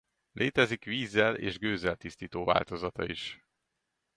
Létezik 0.31 0.83
vízzel 0.85 1.35
és 1.35 1.57
gőzzel 1.59 1.95
tisztító 1.95 2.43
változata 2.45 3.05
is. 3.05 3.39